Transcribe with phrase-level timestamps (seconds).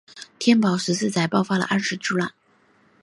[0.39, 2.33] 天宝十四载爆发了安史之乱。